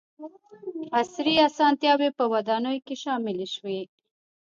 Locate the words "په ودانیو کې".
2.17-2.95